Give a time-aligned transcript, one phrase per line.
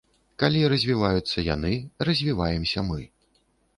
[0.43, 1.73] Калі развіваюцца яны,
[2.11, 3.01] развіваемся мы.